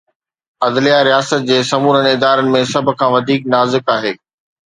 عدليه 0.65 0.99
رياست 1.07 1.43
جي 1.49 1.57
سمورن 1.71 2.05
ادارن 2.13 2.49
۾ 2.55 2.61
سڀ 2.71 2.85
کان 2.99 3.09
وڌيڪ 3.15 3.41
نازڪ 3.53 3.85
آهي. 3.97 4.13